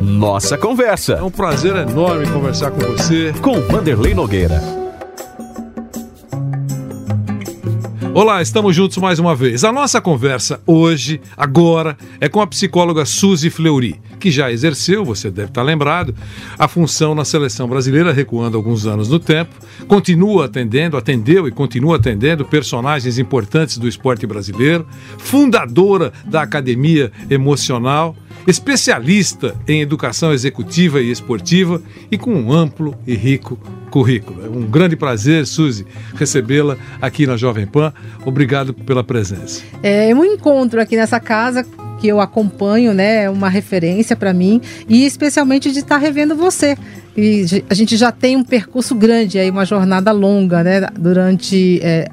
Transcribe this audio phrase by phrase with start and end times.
[0.00, 1.14] Nossa Conversa.
[1.14, 3.32] É um prazer enorme conversar com você.
[3.42, 4.60] Com Vanderlei Nogueira.
[8.14, 9.64] Olá, estamos juntos mais uma vez.
[9.64, 15.30] A nossa conversa hoje, agora, é com a psicóloga Suzy Fleury, que já exerceu, você
[15.30, 16.14] deve estar lembrado,
[16.58, 19.54] a função na seleção brasileira, recuando alguns anos no tempo,
[19.86, 24.86] continua atendendo, atendeu e continua atendendo personagens importantes do esporte brasileiro,
[25.18, 28.16] fundadora da Academia Emocional
[28.46, 33.58] especialista em educação executiva e esportiva e com um amplo e rico
[33.90, 34.44] currículo.
[34.44, 37.92] É um grande prazer, Suzy, recebê-la aqui na Jovem Pan.
[38.24, 39.62] Obrigado pela presença.
[39.82, 41.64] É um encontro aqui nessa casa
[41.98, 43.24] que eu acompanho, né?
[43.24, 46.76] É uma referência para mim e especialmente de estar revendo você.
[47.16, 50.86] E a gente já tem um percurso grande aí, uma jornada longa, né?
[50.96, 52.08] Durante é,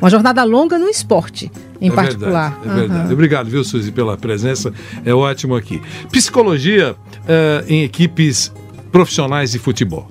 [0.00, 2.50] uma jornada longa no esporte, em é particular.
[2.50, 3.06] Verdade, é verdade.
[3.06, 3.12] Uhum.
[3.12, 4.72] Obrigado, viu, Suzy, pela presença.
[5.04, 5.80] É ótimo aqui.
[6.10, 8.52] Psicologia uh, em equipes
[8.90, 10.08] profissionais de futebol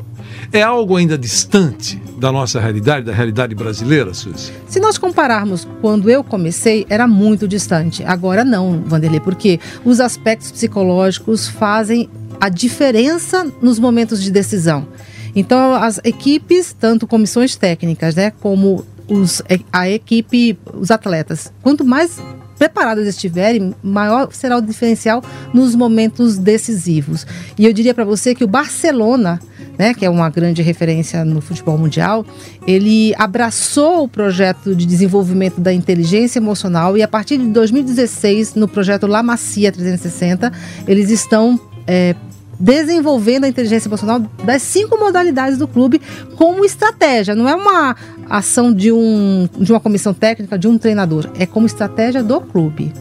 [0.51, 4.51] é algo ainda distante da nossa realidade, da realidade brasileira, Suzy?
[4.67, 8.03] Se nós compararmos quando eu comecei, era muito distante.
[8.03, 14.87] Agora não, Vanderlei, porque os aspectos psicológicos fazem a diferença nos momentos de decisão.
[15.35, 19.41] Então, as equipes, tanto comissões técnicas, né, como os,
[19.71, 22.19] a equipe, os atletas, quanto mais
[22.57, 27.25] preparados estiverem, maior será o diferencial nos momentos decisivos.
[27.57, 29.39] E eu diria para você que o Barcelona
[29.77, 32.25] né, que é uma grande referência no futebol mundial,
[32.65, 38.67] ele abraçou o projeto de desenvolvimento da inteligência emocional e a partir de 2016, no
[38.67, 40.51] projeto La Macia 360,
[40.87, 42.15] eles estão é,
[42.59, 46.01] desenvolvendo a inteligência emocional das cinco modalidades do clube
[46.35, 47.35] como estratégia.
[47.35, 47.95] Não é uma
[48.29, 51.29] ação de, um, de uma comissão técnica, de um treinador.
[51.37, 52.93] É como estratégia do clube.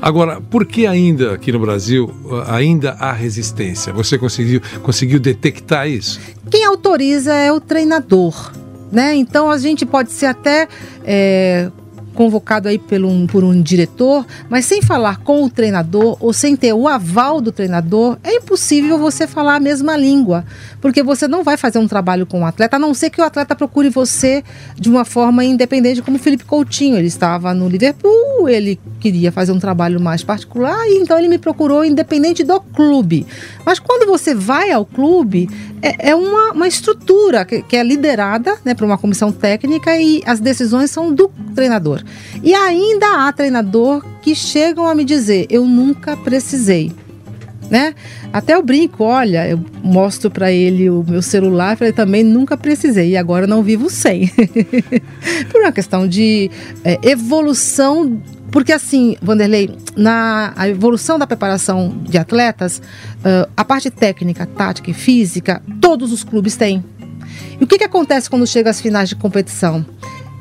[0.00, 2.12] Agora, por que ainda aqui no Brasil
[2.46, 3.92] ainda há resistência?
[3.92, 6.20] Você conseguiu, conseguiu detectar isso?
[6.50, 8.52] Quem autoriza é o treinador.
[8.92, 9.14] Né?
[9.16, 10.68] Então a gente pode ser até
[11.04, 11.70] é,
[12.14, 16.56] convocado aí por um, por um diretor, mas sem falar com o treinador ou sem
[16.56, 20.44] ter o aval do treinador, é impossível você falar a mesma língua,
[20.80, 23.24] porque você não vai fazer um trabalho com o atleta, a não ser que o
[23.24, 24.42] atleta procure você
[24.76, 26.96] de uma forma independente, como o Felipe Coutinho.
[26.96, 31.38] Ele estava no Liverpool, ele queria fazer um trabalho mais particular, e então ele me
[31.38, 33.26] procurou independente do clube.
[33.64, 35.48] Mas quando você vai ao clube,
[35.84, 40.22] é, é uma, uma estrutura que, que é liderada né, por uma comissão técnica e
[40.24, 42.02] as decisões são do treinador.
[42.42, 46.90] E ainda há treinador que chegam a me dizer: eu nunca precisei.
[47.70, 47.94] Né?
[48.32, 53.10] Até eu brinco, olha, eu mostro para ele o meu celular, falei também nunca precisei
[53.10, 54.28] e agora não vivo sem.
[55.50, 56.50] Por uma questão de
[56.84, 58.20] é, evolução,
[58.54, 64.94] porque assim, Vanderlei, na evolução da preparação de atletas, uh, a parte técnica, tática e
[64.94, 66.84] física, todos os clubes têm.
[67.60, 69.84] E o que, que acontece quando chega às finais de competição?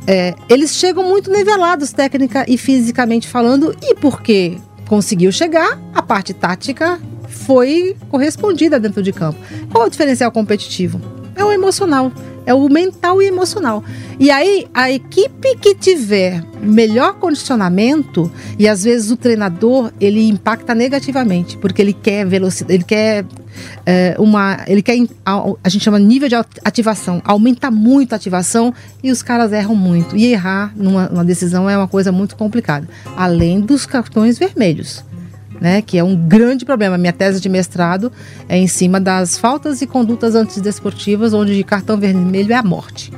[0.08, 4.58] é, eles chegam muito nivelados técnica e fisicamente falando, e porque
[4.88, 9.40] conseguiu chegar, a parte tática foi correspondida dentro de campo.
[9.72, 11.23] Qual o diferencial competitivo?
[11.36, 12.12] É o emocional,
[12.46, 13.84] é o mental e emocional.
[14.20, 20.74] E aí, a equipe que tiver melhor condicionamento, e às vezes o treinador, ele impacta
[20.76, 23.26] negativamente, porque ele quer velocidade, ele quer
[23.86, 24.64] é, uma.
[24.68, 24.98] Ele quer.
[25.26, 27.22] A, gente chama nível de ativação.
[27.26, 28.74] Aumenta muito a ativação
[29.04, 30.16] e os caras erram muito.
[30.16, 32.88] E errar numa, numa decisão é uma coisa muito complicada.
[33.16, 35.04] Além dos cartões vermelhos.
[35.62, 36.98] Né, que é um grande problema.
[36.98, 38.12] Minha tese de mestrado
[38.50, 43.12] é em cima das faltas e condutas antidesportivas, onde cartão vermelho é a morte.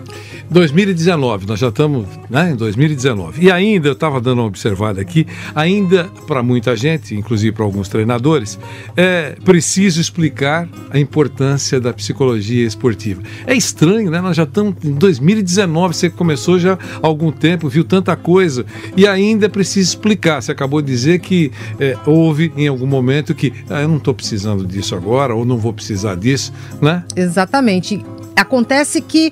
[0.50, 3.44] 2019, nós já estamos né, em 2019.
[3.44, 5.26] E ainda, eu estava dando uma observada aqui,
[5.56, 8.60] ainda para muita gente, inclusive para alguns treinadores,
[8.96, 13.22] é preciso explicar a importância da psicologia esportiva.
[13.48, 14.22] É estranho, né?
[14.22, 18.66] Nós já estamos em 2019, você começou já há algum tempo, viu tanta coisa,
[18.96, 20.42] e ainda é preciso explicar.
[20.42, 24.14] Você acabou de dizer que é, houve em algum momento que ah, eu não estou
[24.14, 27.04] precisando disso agora, ou não vou precisar disso, né?
[27.16, 28.04] Exatamente.
[28.36, 29.32] Acontece que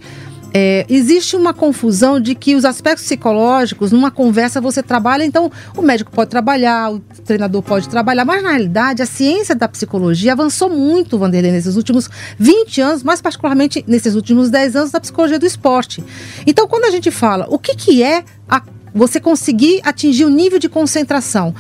[0.54, 5.82] é, existe uma confusão de que os aspectos psicológicos, numa conversa você trabalha, então o
[5.82, 10.70] médico pode trabalhar, o treinador pode trabalhar, mas na realidade a ciência da psicologia avançou
[10.70, 12.08] muito, Vanderlei, nesses últimos
[12.38, 16.04] 20 anos, mais particularmente nesses últimos 10 anos da psicologia do esporte.
[16.46, 18.62] Então, quando a gente fala o que, que é a,
[18.94, 21.56] você conseguir atingir o nível de concentração,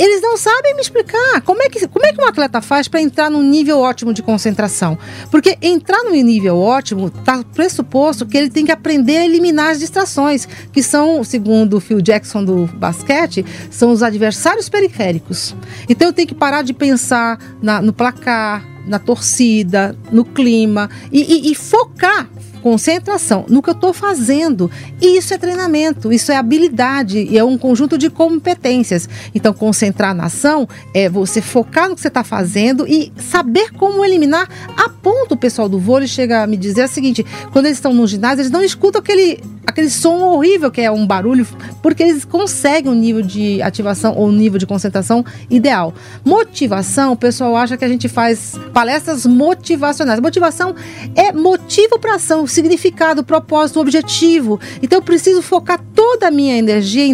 [0.00, 3.02] eles não sabem me explicar como é que, como é que um atleta faz para
[3.02, 4.98] entrar num nível ótimo de concentração.
[5.30, 9.78] Porque entrar num nível ótimo está pressuposto que ele tem que aprender a eliminar as
[9.78, 15.54] distrações, que são, segundo o Phil Jackson do basquete, são os adversários periféricos.
[15.86, 21.48] Então eu tenho que parar de pensar na, no placar, na torcida, no clima e,
[21.48, 22.26] e, e focar
[22.60, 24.70] concentração no que eu estou fazendo.
[25.00, 29.08] E isso é treinamento, isso é habilidade e é um conjunto de competências.
[29.34, 34.04] Então, concentrar na ação é você focar no que você está fazendo e saber como
[34.04, 34.48] eliminar.
[34.76, 37.92] A ponto o pessoal do vôlei chega a me dizer o seguinte: quando eles estão
[37.92, 41.46] no ginásio, eles não escutam aquele, aquele som horrível que é um barulho,
[41.82, 45.94] porque eles conseguem um nível de ativação ou um nível de concentração ideal.
[46.24, 50.20] Motivação, o pessoal acha que a gente faz palestras motivacionais.
[50.20, 50.74] Motivação
[51.14, 54.60] é motivo para ação significado, propósito, objetivo.
[54.82, 57.06] Então eu preciso focar toda a minha energia,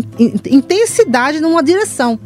[0.50, 2.18] intensidade numa direção.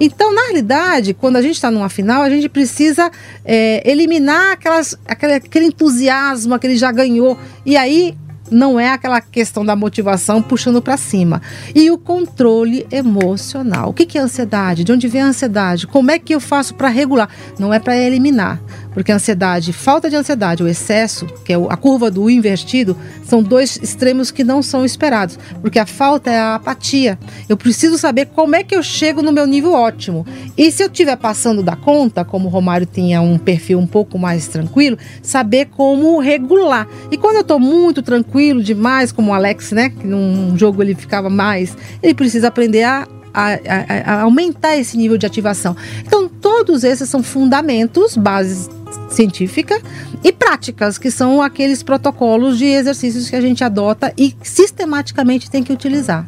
[0.00, 3.10] Então, na realidade, quando a gente está numa final, a gente precisa
[3.44, 7.38] é, eliminar aquelas, aquele, aquele entusiasmo, aquele já ganhou.
[7.64, 8.16] E aí
[8.50, 11.42] não é aquela questão da motivação puxando para cima.
[11.74, 13.90] E o controle emocional.
[13.90, 14.84] O que é ansiedade?
[14.84, 15.86] De onde vem a ansiedade?
[15.86, 17.28] Como é que eu faço para regular?
[17.58, 18.60] Não é para eliminar,
[18.96, 23.42] porque a ansiedade, falta de ansiedade, o excesso, que é a curva do invertido, são
[23.42, 27.18] dois extremos que não são esperados, porque a falta é a apatia.
[27.46, 30.26] Eu preciso saber como é que eu chego no meu nível ótimo.
[30.56, 34.18] E se eu estiver passando da conta, como o Romário tinha um perfil um pouco
[34.18, 36.88] mais tranquilo, saber como regular.
[37.10, 40.94] E quando eu estou muito tranquilo demais, como o Alex, né, que num jogo ele
[40.94, 43.06] ficava mais, ele precisa aprender a
[43.36, 45.76] a, a, a, aumentar esse nível de ativação.
[46.00, 46.26] Então,
[46.56, 48.70] todos esses são fundamentos, bases
[49.10, 49.78] científica
[50.24, 55.62] e práticas, que são aqueles protocolos de exercícios que a gente adota e sistematicamente tem
[55.62, 56.26] que utilizar.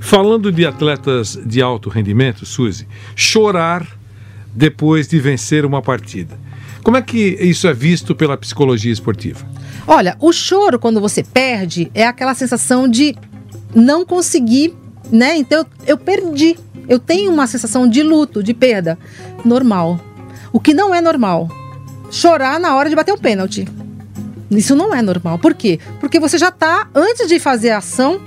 [0.00, 2.86] Falando de atletas de alto rendimento, Suzy,
[3.16, 3.84] chorar
[4.54, 6.38] depois de vencer uma partida.
[6.84, 9.44] Como é que isso é visto pela psicologia esportiva?
[9.88, 13.16] Olha, o choro quando você perde é aquela sensação de
[13.74, 14.72] não conseguir,
[15.10, 15.36] né?
[15.36, 16.56] Então eu, eu perdi.
[16.88, 18.98] Eu tenho uma sensação de luto, de perda.
[19.44, 20.00] Normal.
[20.52, 21.48] O que não é normal
[22.10, 23.66] chorar na hora de bater o pênalti.
[24.50, 25.38] Isso não é normal.
[25.38, 25.80] Por quê?
[25.98, 28.20] Porque você já está, antes de fazer a ação,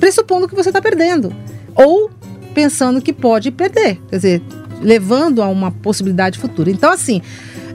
[0.00, 1.32] pressupondo que você está perdendo.
[1.74, 2.10] Ou
[2.52, 4.00] pensando que pode perder.
[4.08, 4.42] Quer dizer,
[4.80, 6.70] levando a uma possibilidade futura.
[6.70, 7.22] Então, assim,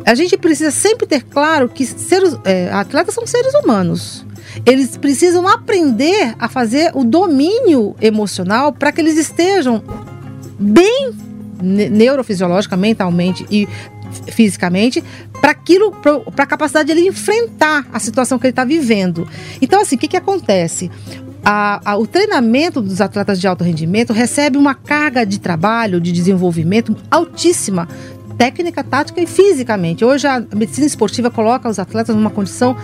[0.06, 4.25] a gente precisa sempre ter claro que seres, é, atletas são seres humanos.
[4.66, 9.81] Eles precisam aprender a fazer o domínio emocional para que eles estejam
[10.60, 11.12] bem
[11.63, 13.68] neurofisiologicamente, mentalmente e
[14.27, 15.04] fisicamente,
[15.42, 19.27] para aquilo, para a capacidade de ele enfrentar a situação que ele está vivendo.
[19.62, 20.92] Então, assim, o que, que acontece?
[21.44, 26.12] A, a, o treinamento dos atletas de alto rendimento recebe uma carga de trabalho, de
[26.12, 27.88] desenvolvimento altíssima,
[28.38, 30.06] técnica, tática e fisicamente.
[30.06, 32.77] Hoje a medicina esportiva coloca os atletas numa condição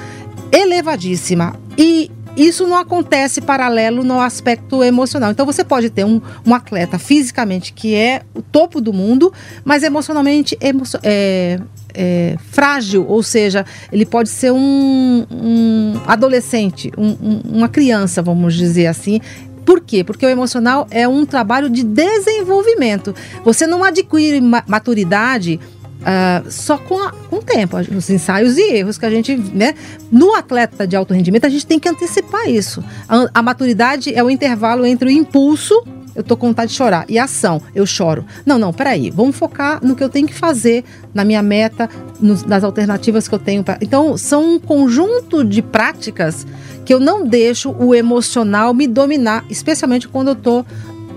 [0.51, 1.55] elevadíssima.
[1.77, 5.31] E isso não acontece paralelo no aspecto emocional.
[5.31, 9.33] Então você pode ter um, um atleta fisicamente que é o topo do mundo,
[9.63, 11.59] mas emocionalmente emo é,
[11.93, 18.87] é, frágil, ou seja, ele pode ser um, um adolescente, um, uma criança, vamos dizer
[18.87, 19.19] assim,
[19.65, 20.03] por quê?
[20.03, 23.13] Porque o emocional é um trabalho de desenvolvimento.
[23.43, 25.59] Você não adquire maturidade
[25.99, 29.75] Uh, só com, a, com o tempo, os ensaios e erros que a gente, né?
[30.09, 32.83] No atleta de alto rendimento, a gente tem que antecipar isso.
[33.07, 35.83] A, a maturidade é o intervalo entre o impulso,
[36.15, 38.25] eu tô com vontade de chorar, e a ação, eu choro.
[38.45, 42.63] Não, não, peraí, vamos focar no que eu tenho que fazer, na minha meta, nas
[42.63, 43.63] alternativas que eu tenho.
[43.63, 43.77] Pra...
[43.81, 46.47] Então, são um conjunto de práticas
[46.85, 50.65] que eu não deixo o emocional me dominar, especialmente quando eu tô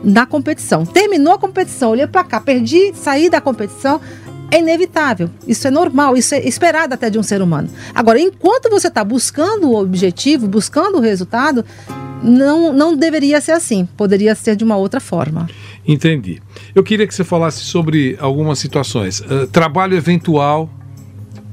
[0.04, 0.84] na competição.
[0.84, 4.00] Terminou a competição, olhei para cá, perdi, saí da competição,
[4.52, 7.70] é inevitável, isso é normal, isso é esperado até de um ser humano.
[7.94, 11.64] Agora, enquanto você está buscando o objetivo, buscando o resultado,
[12.22, 15.48] não, não deveria ser assim, poderia ser de uma outra forma.
[15.88, 16.40] Entendi.
[16.74, 19.20] Eu queria que você falasse sobre algumas situações.
[19.20, 20.70] Uh, trabalho eventual.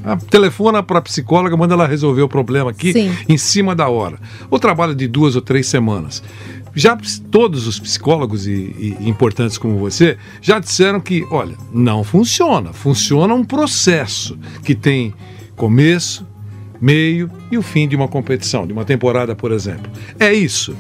[0.04, 3.14] A telefona para a psicóloga, manda ela resolver o problema aqui Sim.
[3.28, 4.18] em cima da hora.
[4.50, 6.24] O trabalho de duas ou três semanas.
[6.74, 6.98] Já
[7.32, 8.52] todos os psicólogos e,
[9.00, 12.74] e, importantes como você já disseram que, olha, não funciona.
[12.74, 15.14] Funciona um processo que tem
[15.56, 16.26] começo,
[16.80, 19.92] meio e o fim de uma competição, de uma temporada, por exemplo.
[20.20, 20.76] É isso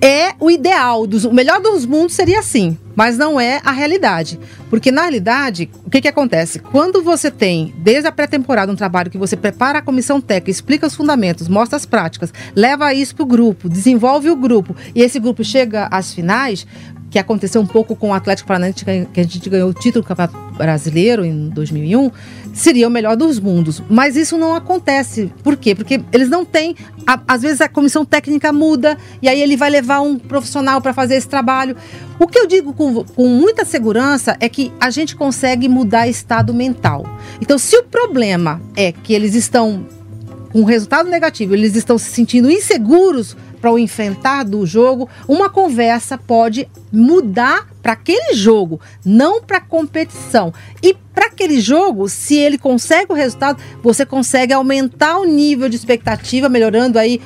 [0.00, 4.40] é o ideal, dos, o melhor dos mundos seria assim, mas não é a realidade.
[4.68, 6.58] Porque na realidade, o que, que acontece?
[6.58, 10.84] Quando você tem, desde a pré-temporada, um trabalho que você prepara a comissão técnica, explica
[10.84, 15.20] os fundamentos, mostra as práticas, leva isso para o grupo, desenvolve o grupo, e esse
[15.20, 16.66] grupo chega às finais,
[17.08, 20.08] que aconteceu um pouco com o Atlético Paranaense, que a gente ganhou o título do
[20.08, 22.10] Campeonato Brasileiro em 2001,
[22.52, 23.82] seria o melhor dos mundos.
[23.88, 25.32] Mas isso não acontece.
[25.42, 25.74] Por quê?
[25.74, 26.74] Porque eles não têm.
[27.08, 30.92] A, às vezes a comissão técnica muda e aí ele vai levar um profissional para
[30.92, 31.74] fazer esse trabalho.
[32.18, 36.52] O que eu digo com, com muita segurança é que a gente consegue mudar estado
[36.52, 37.06] mental.
[37.40, 39.86] Então, se o problema é que eles estão
[40.52, 46.16] com resultado negativo, eles estão se sentindo inseguros para o enfrentar do jogo, uma conversa
[46.16, 50.52] pode mudar para aquele jogo, não para competição.
[50.82, 55.76] E para aquele jogo, se ele consegue o resultado, você consegue aumentar o nível de
[55.76, 57.20] expectativa, melhorando aí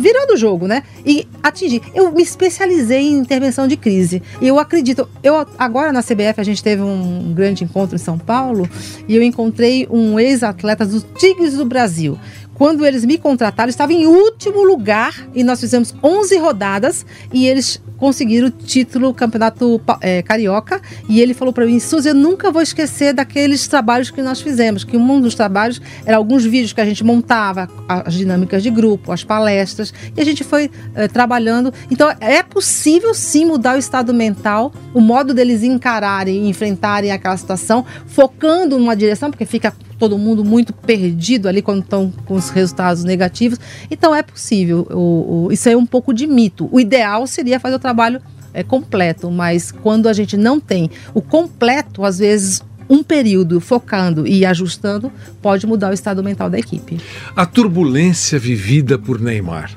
[0.00, 0.82] virando o jogo, né?
[1.06, 1.80] E atingir.
[1.94, 4.22] Eu me especializei em intervenção de crise.
[4.42, 8.68] Eu acredito, eu agora na CBF a gente teve um grande encontro em São Paulo
[9.06, 12.18] e eu encontrei um ex-atleta dos Tigres do Brasil
[12.54, 17.82] quando eles me contrataram, estava em último lugar e nós fizemos 11 rodadas e eles
[17.98, 20.80] conseguiram o título campeonato é, carioca.
[21.08, 24.84] E ele falou para mim, Suzy, eu nunca vou esquecer daqueles trabalhos que nós fizemos.
[24.84, 29.12] Que um dos trabalhos era alguns vídeos que a gente montava, as dinâmicas de grupo,
[29.12, 31.72] as palestras, e a gente foi é, trabalhando.
[31.90, 37.36] Então é possível sim mudar o estado mental, o modo deles encararem e enfrentarem aquela
[37.36, 39.72] situação, focando numa direção, porque fica
[40.04, 43.58] todo mundo muito perdido ali quando estão com os resultados negativos.
[43.90, 44.86] Então é possível.
[44.90, 46.68] O, o, isso é um pouco de mito.
[46.70, 48.20] O ideal seria fazer o trabalho
[48.52, 54.26] é, completo, mas quando a gente não tem o completo, às vezes um período focando
[54.26, 57.00] e ajustando pode mudar o estado mental da equipe.
[57.34, 59.74] A turbulência vivida por Neymar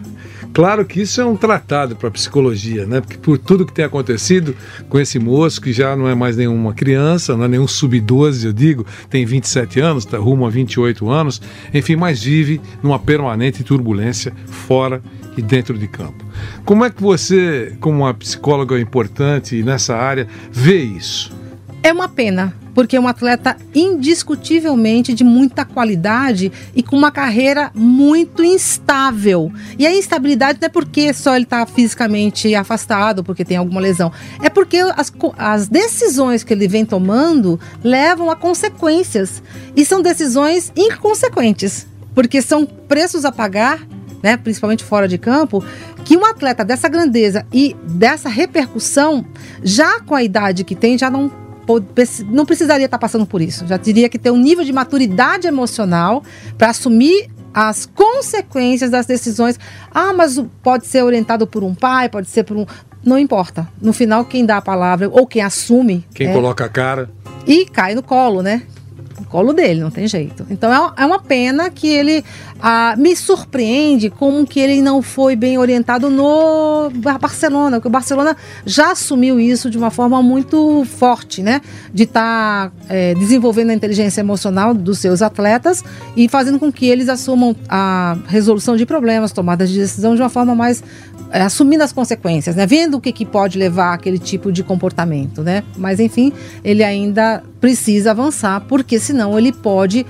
[0.54, 3.02] Claro que isso é um tratado para psicologia, né?
[3.02, 4.56] Porque por tudo que tem acontecido
[4.90, 8.54] com esse moço, que já não é mais nenhuma criança, não é nenhum sub-12, eu
[8.54, 11.42] digo, tem 27 anos, está rumo a 28 anos,
[11.74, 15.02] enfim, mas vive numa permanente turbulência fora
[15.38, 16.26] e dentro de campo.
[16.66, 21.32] Como é que você, como uma psicóloga importante nessa área, vê isso?
[21.84, 27.72] É uma pena, porque é um atleta indiscutivelmente de muita qualidade e com uma carreira
[27.74, 29.52] muito instável.
[29.80, 34.12] E a instabilidade não é porque só ele está fisicamente afastado, porque tem alguma lesão.
[34.44, 39.42] É porque as, as decisões que ele vem tomando levam a consequências.
[39.76, 43.80] E são decisões inconsequentes, porque são preços a pagar
[44.22, 45.64] né, principalmente fora de campo,
[46.06, 49.26] que um atleta dessa grandeza e dessa repercussão,
[49.64, 51.47] já com a idade que tem, já não
[52.30, 53.68] não precisaria estar passando por isso.
[53.68, 56.24] Já teria que ter um nível de maturidade emocional
[56.58, 59.60] para assumir as consequências das decisões.
[59.94, 62.66] Ah, mas pode ser orientado por um pai, pode ser por um.
[63.04, 63.68] Não importa.
[63.82, 66.06] No final, quem dá a palavra ou quem assume.
[66.14, 66.34] Quem é...
[66.34, 67.10] coloca a cara.
[67.46, 68.64] E cai no colo, né?
[69.28, 70.46] colo dele, não tem jeito.
[70.50, 72.24] Então é, é uma pena que ele
[72.62, 78.36] ah, me surpreende como que ele não foi bem orientado no Barcelona, porque o Barcelona
[78.66, 81.62] já assumiu isso de uma forma muito forte, né?
[81.94, 85.84] De estar tá, é, desenvolvendo a inteligência emocional dos seus atletas
[86.16, 90.30] e fazendo com que eles assumam a resolução de problemas, tomadas de decisão de uma
[90.30, 90.84] forma mais
[91.32, 92.66] é, assumindo as consequências, né?
[92.66, 95.64] Vendo o que, que pode levar aquele tipo de comportamento, né?
[95.78, 96.32] Mas enfim,
[96.64, 100.06] ele ainda precisa avançar, porque senão ele pode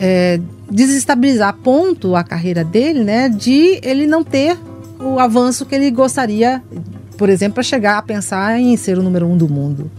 [0.00, 0.40] é,
[0.70, 3.28] desestabilizar a ponto a carreira dele, né?
[3.28, 4.56] De ele não ter
[4.98, 6.62] o avanço que ele gostaria,
[7.18, 9.90] por exemplo, para chegar a pensar em ser o número um do mundo.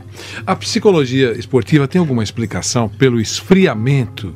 [0.46, 4.36] A psicologia esportiva tem alguma explicação pelo esfriamento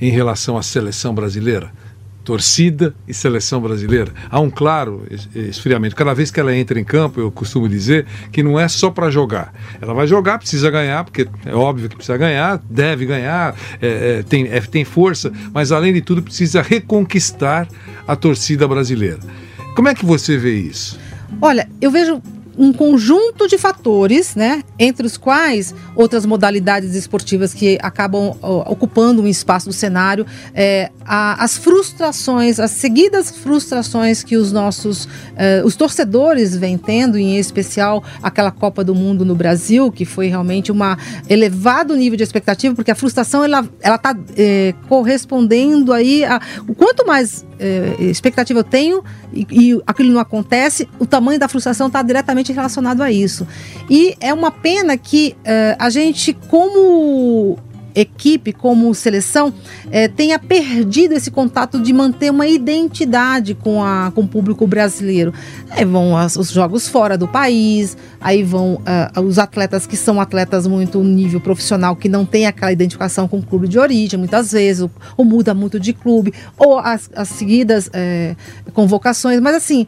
[0.00, 1.72] em relação à seleção brasileira?
[2.24, 4.10] Torcida e seleção brasileira.
[4.30, 5.94] Há um claro esfriamento.
[5.94, 9.10] Cada vez que ela entra em campo, eu costumo dizer que não é só para
[9.10, 9.52] jogar.
[9.80, 14.22] Ela vai jogar, precisa ganhar, porque é óbvio que precisa ganhar, deve ganhar, é, é,
[14.22, 17.68] tem, é, tem força, mas além de tudo precisa reconquistar
[18.08, 19.20] a torcida brasileira.
[19.76, 20.98] Como é que você vê isso?
[21.42, 22.22] Olha, eu vejo
[22.56, 29.26] um conjunto de fatores, né, entre os quais outras modalidades esportivas que acabam ocupando um
[29.26, 35.76] espaço do cenário, é, a, as frustrações, as seguidas frustrações que os nossos, é, os
[35.76, 40.78] torcedores vêm tendo, em especial aquela Copa do Mundo no Brasil, que foi realmente um
[41.28, 46.74] elevado nível de expectativa, porque a frustração ela ela está é, correspondendo aí a o
[46.74, 51.88] quanto mais é, expectativa eu tenho e, e, aquilo não acontece, o tamanho da frustração
[51.88, 53.46] está diretamente relacionado a isso.
[53.88, 57.58] E é uma pena que é, a gente, como
[57.94, 59.52] equipe, como seleção,
[59.90, 65.32] é, tenha perdido esse contato de manter uma identidade com, a, com o público brasileiro.
[65.70, 70.20] Aí vão as, os jogos fora do país, aí vão uh, os atletas que são
[70.20, 74.52] atletas muito nível profissional, que não tem aquela identificação com o clube de origem, muitas
[74.52, 78.34] vezes, ou, ou muda muito de clube, ou as, as seguidas é,
[78.72, 79.40] convocações.
[79.40, 79.86] Mas assim,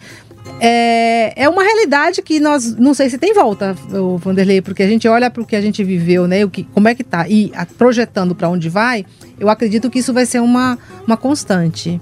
[0.60, 3.74] é, é uma realidade que nós não sei se tem volta,
[4.18, 6.44] Vanderlei, porque a gente olha para o que a gente viveu, né?
[6.44, 9.04] O que, como é que tá e a, projetando para onde vai.
[9.38, 12.00] Eu acredito que isso vai ser uma, uma constante.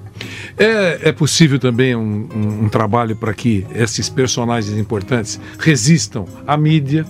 [0.57, 6.57] É, é possível também um, um, um trabalho para que esses personagens importantes resistam à
[6.57, 7.05] mídia,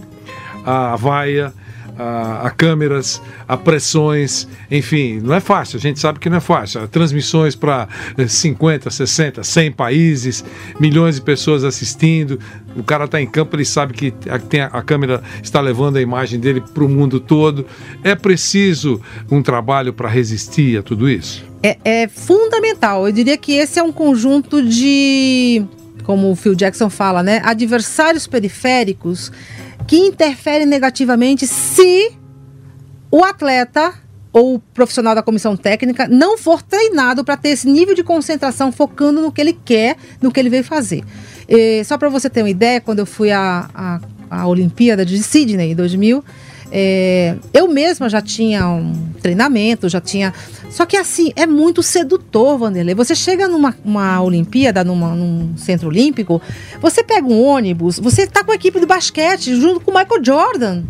[0.64, 1.52] à vaia,
[1.98, 6.40] a, a, câmeras, a pressões, enfim, não é fácil, a gente sabe que não é
[6.40, 6.86] fácil.
[6.88, 7.88] Transmissões para
[8.26, 10.44] 50, 60, 100 países,
[10.78, 12.38] milhões de pessoas assistindo.
[12.76, 15.96] O cara está em campo, ele sabe que a, tem a, a câmera está levando
[15.96, 17.66] a imagem dele para o mundo todo.
[18.02, 21.44] É preciso um trabalho para resistir a tudo isso?
[21.62, 23.06] É, é fundamental.
[23.06, 25.64] Eu diria que esse é um conjunto de
[26.04, 27.40] como o Phil Jackson fala, né?
[27.42, 29.32] Adversários periféricos
[29.86, 32.12] que interferem negativamente se
[33.10, 33.94] o atleta
[34.32, 38.72] ou o profissional da comissão técnica não for treinado para ter esse nível de concentração
[38.72, 41.04] focando no que ele quer, no que ele veio fazer.
[41.48, 45.22] E, só para você ter uma ideia, quando eu fui à, à, à Olimpíada de
[45.22, 46.24] Sydney em 2000,
[46.70, 50.32] é, eu mesma já tinha um treinamento, já tinha.
[50.70, 52.94] Só que assim, é muito sedutor, Vanderlei.
[52.94, 56.40] Você chega numa uma Olimpíada, numa, num centro olímpico,
[56.80, 60.24] você pega um ônibus, você está com a equipe de basquete junto com o Michael
[60.24, 60.82] Jordan.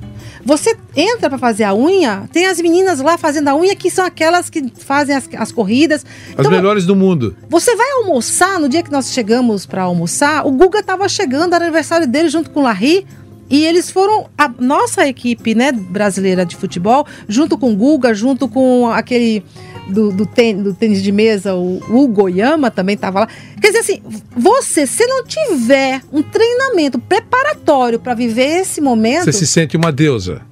[0.44, 4.04] Você entra para fazer a unha, tem as meninas lá fazendo a unha que são
[4.04, 6.04] aquelas que fazem as, as corridas.
[6.04, 7.34] As então, melhores do mundo.
[7.48, 11.64] Você vai almoçar, no dia que nós chegamos para almoçar, o Guga estava chegando, era
[11.64, 13.06] aniversário dele junto com o Larry.
[13.54, 18.48] E eles foram a nossa equipe, né, brasileira de futebol, junto com o Guga, junto
[18.48, 19.44] com aquele
[19.86, 23.28] do, do, ten, do tênis de mesa, o Hugo Yama também estava lá.
[23.60, 24.02] Quer dizer assim,
[24.36, 29.26] você, se não tiver um treinamento preparatório para viver esse momento.
[29.26, 30.42] Você se sente uma deusa.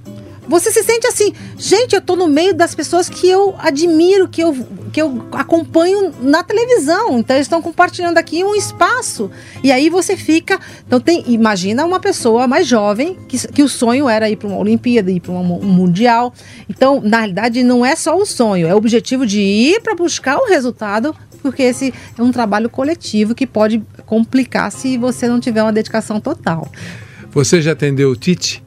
[0.53, 4.43] Você se sente assim, gente, eu tô no meio das pessoas que eu admiro, que
[4.43, 4.55] eu,
[4.93, 7.19] que eu acompanho na televisão.
[7.19, 9.31] Então eles estão compartilhando aqui um espaço.
[9.65, 10.61] E aí você fica.
[10.87, 11.25] Então tem.
[11.27, 15.21] Imagina uma pessoa mais jovem que, que o sonho era ir para uma Olimpíada, ir
[15.21, 16.35] para um Mundial.
[16.69, 20.37] Então, na realidade, não é só o sonho, é o objetivo de ir para buscar
[20.37, 25.63] o resultado porque esse é um trabalho coletivo que pode complicar se você não tiver
[25.63, 26.71] uma dedicação total.
[27.33, 28.62] Você já atendeu o Tite?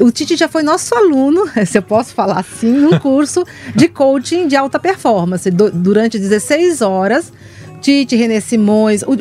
[0.00, 4.48] O Tite já foi nosso aluno, se eu posso falar assim, num curso de coaching
[4.48, 5.50] de alta performance.
[5.50, 7.32] Do, durante 16 horas,
[7.80, 9.12] Tite, René Simões, o,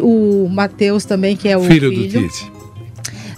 [0.46, 2.52] o Matheus também, que é o filho, filho do Tite.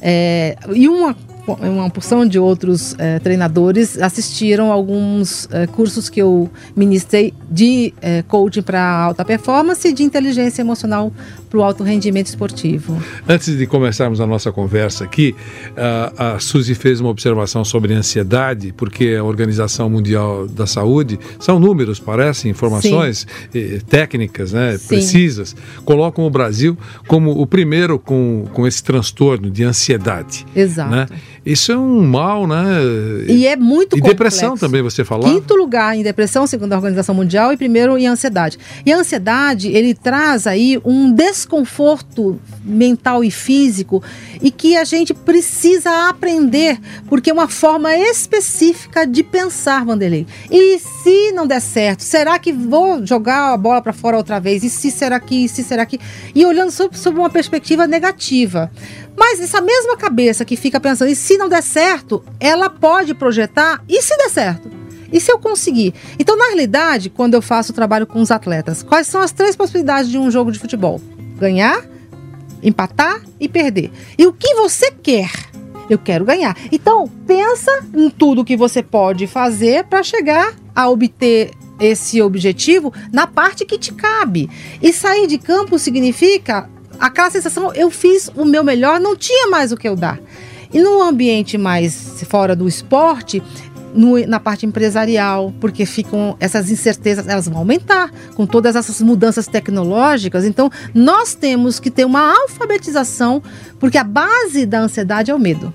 [0.02, 1.16] É, e uma
[1.54, 8.22] uma porção de outros é, treinadores assistiram alguns é, cursos que eu ministrei de é,
[8.24, 11.12] coaching para alta performance e de inteligência emocional
[11.50, 13.02] para o alto rendimento esportivo.
[13.28, 15.36] Antes de começarmos a nossa conversa aqui,
[15.76, 21.60] a, a Suzy fez uma observação sobre ansiedade, porque a Organização Mundial da Saúde, são
[21.60, 25.56] números, parecem, informações eh, técnicas, né, precisas,
[25.86, 30.46] colocam o Brasil como o primeiro com, com esse transtorno de ansiedade.
[30.56, 30.92] Exato.
[30.92, 31.08] Né?
[31.48, 32.66] Isso é um mal, né?
[33.28, 34.10] E é muito E complexo.
[34.10, 35.24] depressão também, você falou?
[35.32, 38.58] Quinto lugar em depressão, segundo a Organização Mundial, e primeiro em ansiedade.
[38.86, 44.04] E a ansiedade, ele traz aí um desconforto mental e físico
[44.42, 50.28] e que a gente precisa aprender, porque é uma forma específica de pensar, Vanderlei.
[50.52, 54.64] E se não der certo, será que vou jogar a bola para fora outra vez?
[54.66, 55.98] E se será que, e se será que...
[56.36, 58.70] E olhando sob, sob uma perspectiva negativa.
[59.18, 63.84] Mas essa mesma cabeça que fica pensando, e se não der certo, ela pode projetar,
[63.90, 64.70] e se der certo?
[65.12, 65.94] E se eu conseguir?
[66.20, 69.56] Então, na realidade, quando eu faço o trabalho com os atletas, quais são as três
[69.56, 71.02] possibilidades de um jogo de futebol?
[71.40, 71.84] Ganhar,
[72.62, 73.92] empatar e perder.
[74.18, 75.32] E o que você quer?
[75.90, 76.56] Eu quero ganhar.
[76.72, 83.26] Então, pensa em tudo que você pode fazer para chegar a obter esse objetivo na
[83.26, 84.50] parte que te cabe.
[84.82, 89.72] E sair de campo significa aquela sensação, eu fiz o meu melhor, não tinha mais
[89.72, 90.20] o que eu dar.
[90.74, 93.42] E no ambiente mais fora do esporte,
[93.94, 99.48] no, na parte empresarial, porque ficam essas incertezas, elas vão aumentar com todas essas mudanças
[99.48, 100.46] tecnológicas.
[100.46, 103.42] Então, nós temos que ter uma alfabetização,
[103.80, 105.74] porque a base da ansiedade é o medo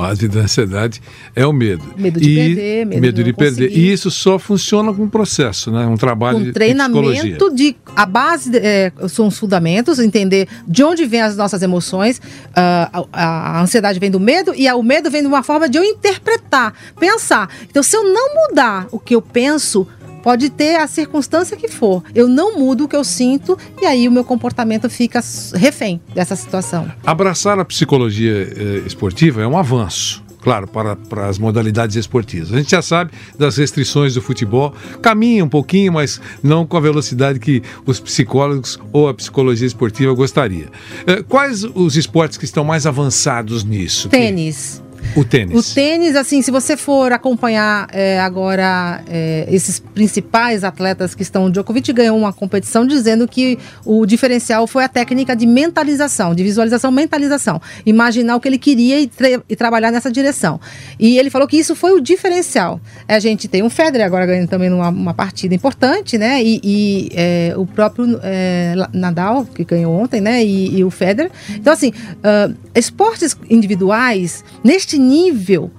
[0.00, 1.02] base da ansiedade
[1.36, 1.84] é o medo.
[1.96, 3.70] Medo de e, perder, medo, medo de, de perder.
[3.70, 5.86] E isso só funciona com um processo, né?
[5.86, 11.04] Um trabalho com treinamento de, de a base é, são os fundamentos, entender de onde
[11.04, 12.18] vêm as nossas emoções.
[12.18, 15.68] Uh, a, a, ansiedade vem do medo e a, o medo vem de uma forma
[15.68, 17.50] de eu interpretar, pensar.
[17.68, 19.86] Então, se eu não mudar o que eu penso,
[20.22, 22.02] Pode ter a circunstância que for.
[22.14, 25.20] Eu não mudo o que eu sinto e aí o meu comportamento fica
[25.54, 26.90] refém dessa situação.
[27.04, 30.22] Abraçar a psicologia eh, esportiva é um avanço.
[30.40, 32.52] claro, para, para as modalidades esportivas.
[32.52, 36.80] A gente já sabe das restrições do futebol, caminha um pouquinho, mas não com a
[36.80, 40.68] velocidade que os psicólogos ou a psicologia esportiva gostaria.
[41.06, 44.08] Eh, quais os esportes que estão mais avançados nisso?
[44.08, 44.82] Tênis.
[45.16, 45.54] O tênis.
[45.70, 51.50] O tênis, assim, se você for acompanhar é, agora é, esses principais atletas que estão.
[51.50, 56.90] Djokovic ganhou uma competição dizendo que o diferencial foi a técnica de mentalização, de visualização,
[56.90, 57.60] mentalização.
[57.84, 60.60] Imaginar o que ele queria e, tra e trabalhar nessa direção.
[60.98, 62.80] E ele falou que isso foi o diferencial.
[63.08, 66.42] A gente tem um Federer agora ganhando também uma partida importante, né?
[66.42, 70.44] E, e é, o próprio é, Nadal, que ganhou ontem, né?
[70.44, 71.30] E, e o Federer.
[71.50, 75.70] Então, assim, uh, esportes individuais, neste nível,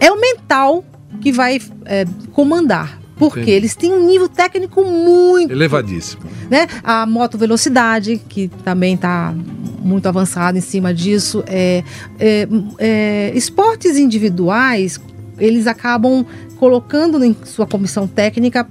[0.00, 0.84] é o mental
[1.20, 3.00] que vai é, comandar.
[3.16, 3.56] Porque Entendi.
[3.56, 6.22] eles têm um nível técnico muito elevadíssimo.
[6.50, 6.66] Né?
[6.84, 9.34] A moto velocidade, que também está
[9.82, 11.42] muito avançada em cima disso.
[11.46, 11.82] É,
[12.18, 15.00] é, é, esportes individuais,
[15.38, 16.26] eles acabam
[16.58, 18.68] colocando em sua comissão técnica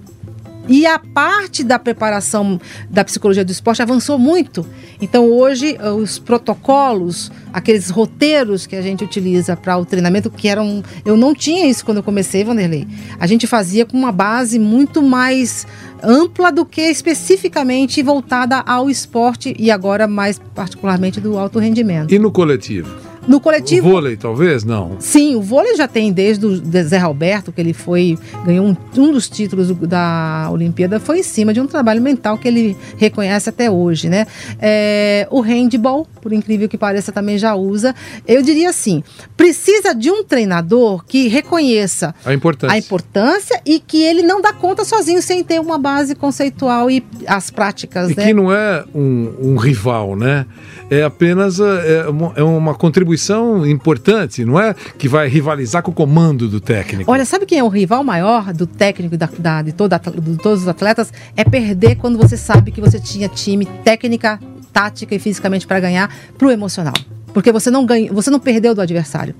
[0.67, 4.65] e a parte da preparação da psicologia do esporte avançou muito.
[5.01, 10.83] Então, hoje, os protocolos, aqueles roteiros que a gente utiliza para o treinamento, que eram.
[11.05, 12.87] Eu não tinha isso quando eu comecei, Vanderlei.
[13.19, 15.67] A gente fazia com uma base muito mais
[16.01, 22.13] ampla do que especificamente voltada ao esporte e agora mais particularmente do alto rendimento.
[22.13, 22.89] E no coletivo?
[23.27, 23.87] No coletivo.
[23.87, 24.63] O vôlei, talvez?
[24.63, 24.97] Não.
[24.99, 28.17] Sim, o vôlei já tem desde o Zé Roberto, que ele foi.
[28.45, 32.47] ganhou um, um dos títulos da Olimpíada, foi em cima de um trabalho mental que
[32.47, 34.27] ele reconhece até hoje, né?
[34.61, 37.95] É, o handball, por incrível que pareça, também já usa.
[38.27, 39.03] Eu diria assim:
[39.35, 44.53] precisa de um treinador que reconheça a importância, a importância e que ele não dá
[44.53, 48.11] conta sozinho sem ter uma base conceitual e as práticas.
[48.11, 48.25] E né?
[48.27, 50.45] que não é um, um rival, né?
[50.89, 54.73] É apenas é é uma contribuição contribuição importante, não é?
[54.97, 57.09] Que vai rivalizar com o comando do técnico.
[57.09, 60.63] Olha, sabe quem é o rival maior do técnico da, da, de, toda, de todos
[60.63, 61.11] os atletas?
[61.35, 64.39] É perder quando você sabe que você tinha time técnica,
[64.71, 66.93] tática e fisicamente para ganhar pro emocional.
[67.33, 69.33] Porque você não ganha, você não perdeu do adversário.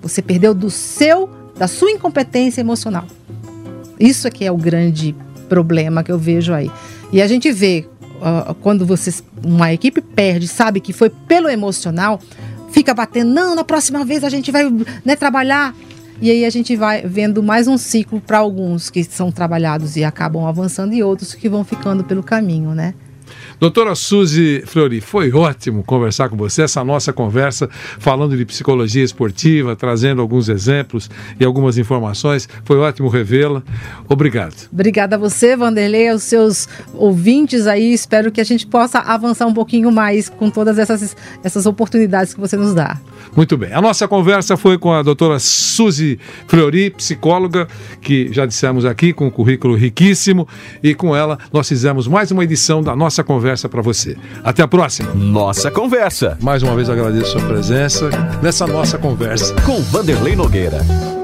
[0.00, 3.04] Você perdeu do seu, da sua incompetência emocional.
[3.98, 5.14] Isso é que é o grande
[5.48, 6.70] problema que eu vejo aí.
[7.12, 7.86] E a gente vê
[8.16, 9.12] uh, quando você,
[9.44, 12.20] uma equipe perde, sabe que foi pelo emocional,
[12.70, 14.64] fica batendo, não, na próxima vez a gente vai
[15.04, 15.74] né, trabalhar.
[16.20, 20.04] E aí a gente vai vendo mais um ciclo para alguns que são trabalhados e
[20.04, 22.94] acabam avançando e outros que vão ficando pelo caminho, né?
[23.58, 29.74] Doutora Suzy Flori, foi ótimo conversar com você, essa nossa conversa, falando de psicologia esportiva,
[29.74, 31.10] trazendo alguns exemplos
[31.40, 32.48] e algumas informações.
[32.64, 33.62] Foi ótimo revê-la.
[34.08, 34.68] Obrigado.
[34.72, 37.92] Obrigada a você, Vanderlei, aos seus ouvintes aí.
[37.92, 42.40] Espero que a gente possa avançar um pouquinho mais com todas essas, essas oportunidades que
[42.40, 42.98] você nos dá.
[43.34, 43.72] Muito bem.
[43.72, 47.66] A nossa conversa foi com a doutora Suzy Flori, psicóloga,
[48.00, 50.46] que já dissemos aqui, com um currículo riquíssimo,
[50.82, 54.16] e com ela nós fizemos mais uma edição da nossa conversa para você.
[54.44, 55.14] Até a próxima.
[55.14, 56.36] Nossa Conversa.
[56.42, 58.10] Mais uma vez agradeço a sua presença
[58.42, 59.54] nessa nossa conversa.
[59.62, 61.15] Com Vanderlei Nogueira.